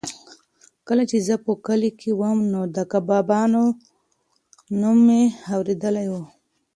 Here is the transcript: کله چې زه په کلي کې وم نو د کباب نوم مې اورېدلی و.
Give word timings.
کله 0.87 1.03
چې 1.09 1.17
زه 1.27 1.35
په 1.45 1.51
کلي 1.65 1.91
کې 1.99 2.11
وم 2.19 2.39
نو 2.53 2.61
د 2.75 2.77
کباب 2.91 3.29
نوم 4.81 4.97
مې 5.07 5.23
اورېدلی 5.55 6.07
و. 6.09 6.13